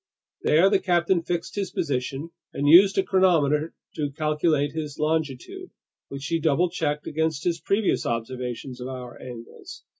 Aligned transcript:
There 0.41 0.67
the 0.67 0.79
captain 0.79 1.21
fixed 1.21 1.53
his 1.55 1.69
position 1.69 2.31
and 2.53 2.67
used 2.67 2.97
a 2.97 3.03
chronometer 3.03 3.75
to 3.97 4.09
calculate 4.09 4.71
his 4.71 4.97
longitude, 4.97 5.69
which 6.07 6.25
he 6.25 6.39
double 6.39 6.71
checked 6.71 7.05
against 7.05 7.43
his 7.43 7.59
previous 7.61 8.03
observations 8.03 8.81
of 8.81 8.87
hour 8.87 9.21
angles. 9.21 9.83